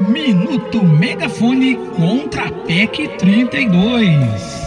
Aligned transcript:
Minuto 0.00 0.82
Megafone 0.82 1.76
contra 1.96 2.48
a 2.48 2.50
PEC 2.50 3.16
32. 3.16 4.66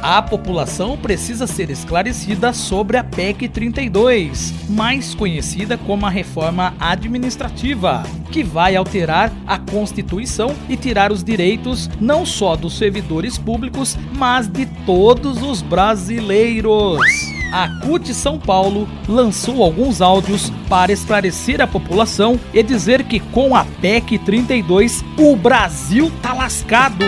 A 0.00 0.22
população 0.22 0.96
precisa 0.96 1.48
ser 1.48 1.68
esclarecida 1.68 2.52
sobre 2.52 2.96
a 2.96 3.02
PEC 3.02 3.48
32, 3.48 4.54
mais 4.68 5.16
conhecida 5.16 5.76
como 5.76 6.06
a 6.06 6.10
reforma 6.10 6.74
administrativa, 6.78 8.04
que 8.30 8.44
vai 8.44 8.76
alterar 8.76 9.32
a 9.48 9.58
Constituição 9.58 10.54
e 10.68 10.76
tirar 10.76 11.10
os 11.10 11.24
direitos 11.24 11.90
não 12.00 12.24
só 12.24 12.54
dos 12.54 12.78
servidores 12.78 13.36
públicos, 13.36 13.98
mas 14.14 14.46
de 14.46 14.64
todos 14.86 15.42
os 15.42 15.60
brasileiros 15.60 17.27
a 17.52 17.68
CUT 17.80 18.12
São 18.14 18.38
Paulo 18.38 18.88
lançou 19.08 19.62
alguns 19.62 20.00
áudios 20.00 20.50
para 20.68 20.92
esclarecer 20.92 21.60
a 21.60 21.66
população 21.66 22.38
e 22.52 22.62
dizer 22.62 23.04
que 23.04 23.20
com 23.20 23.54
a 23.54 23.64
PEC 23.64 24.18
32 24.18 25.04
o 25.18 25.36
Brasil 25.36 26.10
tá 26.22 26.34
lascado. 26.34 27.04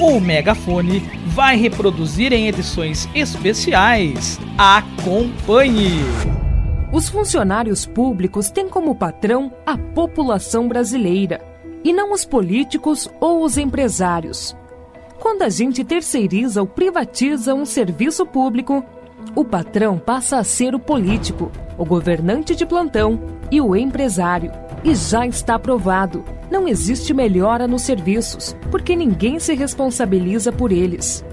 O 0.00 0.20
megafone 0.20 1.00
vai 1.26 1.56
reproduzir 1.56 2.32
em 2.32 2.48
edições 2.48 3.08
especiais. 3.14 4.38
Acompanhe! 4.58 6.00
Os 6.92 7.08
funcionários 7.08 7.86
públicos 7.86 8.50
têm 8.50 8.68
como 8.68 8.94
patrão 8.94 9.52
a 9.66 9.76
população 9.76 10.68
brasileira 10.68 11.40
e 11.82 11.92
não 11.92 12.12
os 12.12 12.24
políticos 12.24 13.08
ou 13.20 13.42
os 13.42 13.58
empresários. 13.58 14.56
Quando 15.18 15.42
a 15.42 15.48
gente 15.48 15.82
terceiriza 15.82 16.60
ou 16.60 16.66
privatiza 16.66 17.54
um 17.54 17.64
serviço 17.64 18.26
público, 18.26 18.84
o 19.34 19.44
patrão 19.44 19.98
passa 19.98 20.38
a 20.38 20.44
ser 20.44 20.74
o 20.74 20.78
político, 20.78 21.50
o 21.76 21.84
governante 21.84 22.54
de 22.54 22.64
plantão 22.64 23.20
e 23.50 23.60
o 23.60 23.74
empresário. 23.74 24.50
E 24.82 24.94
já 24.94 25.26
está 25.26 25.58
provado: 25.58 26.24
não 26.50 26.68
existe 26.68 27.14
melhora 27.14 27.66
nos 27.66 27.82
serviços, 27.82 28.56
porque 28.70 28.94
ninguém 28.94 29.38
se 29.38 29.54
responsabiliza 29.54 30.52
por 30.52 30.70
eles. 30.70 31.24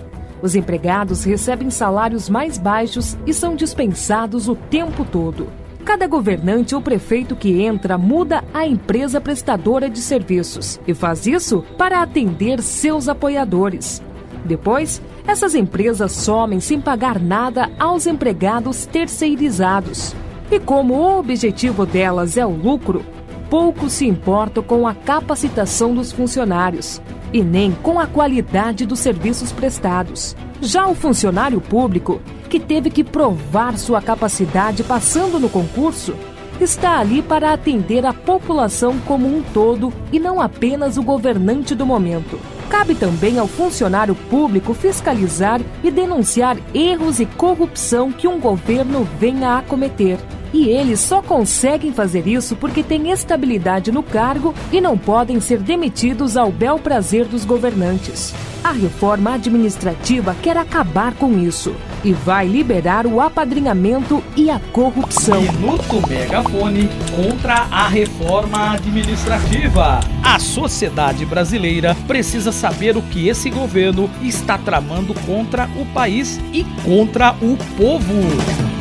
Os 0.42 0.56
empregados 0.56 1.24
recebem 1.24 1.70
salários 1.70 2.28
mais 2.30 2.58
baixos 2.58 3.18
e 3.28 3.34
são 3.34 3.56
dispensados 3.56 4.48
o 4.48 4.56
tempo 4.56 5.06
todo. 5.06 5.48
Cada 5.86 6.08
governante 6.08 6.76
ou 6.76 6.82
prefeito 6.82 7.36
que 7.36 7.62
entra 7.62 7.98
muda 7.98 8.44
a 8.54 8.66
empresa 8.66 9.20
prestadora 9.20 9.90
de 9.90 10.00
serviços 10.00 10.80
e 10.88 10.94
faz 10.94 11.26
isso 11.26 11.64
para 11.78 12.02
atender 12.02 12.62
seus 12.62 13.08
apoiadores. 13.08 14.02
Depois, 14.46 15.02
essas 15.28 15.56
empresas 15.56 16.12
somem 16.12 16.60
sem 16.60 16.82
pagar 16.82 17.20
nada 17.20 17.70
aos 17.80 18.08
empregados 18.08 18.86
terceirizados. 18.86 20.16
E 20.50 20.60
como 20.60 20.96
o 20.96 21.20
objetivo 21.20 21.86
delas 21.86 22.38
é 22.38 22.46
o 22.46 22.50
lucro, 22.50 23.06
pouco 23.50 23.90
se 23.90 24.06
importam 24.06 24.64
com 24.64 24.88
a 24.88 24.94
capacitação 24.94 25.94
dos 25.94 26.12
funcionários 26.12 27.02
e 27.34 27.42
nem 27.42 27.72
com 27.72 28.00
a 28.00 28.08
qualidade 28.08 28.86
dos 28.86 29.00
serviços 29.00 29.52
prestados. 29.52 30.36
Já 30.62 30.88
o 30.88 30.96
funcionário 30.96 31.62
público, 31.62 32.22
que 32.50 32.60
teve 32.60 32.90
que 32.90 33.04
provar 33.04 33.78
sua 33.78 34.02
capacidade 34.02 34.84
passando 34.84 35.40
no 35.40 35.50
concurso, 35.50 36.14
está 36.60 37.00
ali 37.00 37.22
para 37.22 37.54
atender 37.54 38.06
a 38.06 38.14
população 38.14 39.00
como 39.00 39.28
um 39.28 39.42
todo 39.42 39.94
e 40.12 40.20
não 40.20 40.42
apenas 40.42 40.98
o 40.98 41.04
governante 41.04 41.74
do 41.74 41.86
momento. 41.86 42.40
Cabe 42.70 42.96
também 42.96 43.38
ao 43.38 43.48
funcionário 43.48 44.16
público 44.16 44.74
fiscalizar 44.74 45.60
e 45.84 45.92
denunciar 45.92 46.58
erros 46.74 47.20
e 47.20 47.26
corrupção 47.26 48.12
que 48.12 48.28
um 48.28 48.40
governo 48.40 49.08
venha 49.20 49.58
a 49.58 49.62
cometer. 49.62 50.18
E 50.54 50.68
eles 50.68 51.00
só 51.00 51.22
conseguem 51.22 51.94
fazer 51.94 52.28
isso 52.28 52.56
porque 52.56 52.84
têm 52.84 53.12
estabilidade 53.12 53.92
no 53.92 54.04
cargo 54.04 54.54
e 54.72 54.82
não 54.82 54.98
podem 54.98 55.40
ser 55.40 55.60
demitidos 55.60 56.36
ao 56.36 56.52
bel 56.52 56.78
prazer 56.78 57.26
dos 57.26 57.46
governantes. 57.46 58.34
A 58.64 58.72
reforma 58.72 59.34
administrativa 59.34 60.36
quer 60.42 60.58
acabar 60.58 61.14
com 61.16 61.38
isso 61.38 61.76
e 62.04 62.14
vai 62.14 62.48
liberar 62.48 63.06
o 63.06 63.20
apadrinhamento 63.20 64.24
e 64.36 64.50
a 64.50 64.60
corrupção. 64.72 65.42
Minuto 65.42 66.08
Megafone 66.08 66.90
contra 67.16 67.68
a 67.72 67.88
reforma 67.88 68.72
administrativa. 68.72 70.00
A 70.24 70.40
sociedade 70.40 71.26
brasileira 71.26 71.96
precisa 72.08 72.52
saber 72.52 72.98
o 72.98 73.02
que 73.02 73.28
esse 73.28 73.50
governo 73.50 74.10
está 74.22 74.58
tramando 74.58 75.14
contra 75.26 75.70
o 75.76 75.86
país 75.88 76.40
e 76.54 76.64
contra 76.84 77.36
o 77.42 77.58
povo. 77.78 78.81